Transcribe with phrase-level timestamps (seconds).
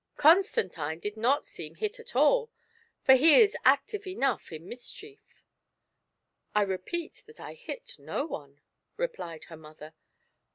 [0.17, 2.49] Constantine did not seem hit at all,
[3.03, 5.45] for he is active enough in mis chief""
[6.55, 8.61] I repeat that I hit no one,"
[8.97, 9.93] replied her mother.